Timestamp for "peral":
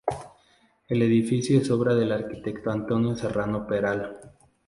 3.67-4.19